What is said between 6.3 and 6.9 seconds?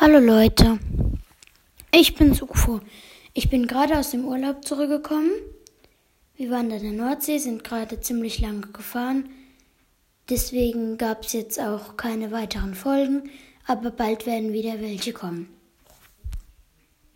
Wir waren an